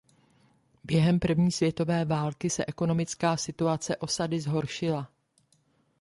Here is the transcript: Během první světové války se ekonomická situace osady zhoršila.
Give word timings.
Během 0.83 1.19
první 1.19 1.51
světové 1.51 2.05
války 2.05 2.49
se 2.49 2.65
ekonomická 2.67 3.37
situace 3.37 3.97
osady 3.97 4.39
zhoršila. 4.39 5.11